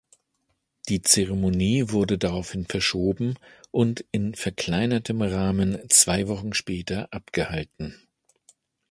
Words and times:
Die 0.89 1.03
Zeremonie 1.03 1.91
wurde 1.91 2.17
daraufhin 2.17 2.65
verschoben 2.65 3.37
und 3.69 4.03
in 4.11 4.33
verkleinertem 4.33 5.21
Rahmen 5.21 5.77
zwei 5.89 6.27
Wochen 6.27 6.53
später 6.55 7.07
abgehalten. 7.11 7.93